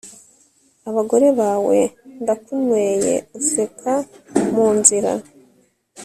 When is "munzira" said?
4.53-5.11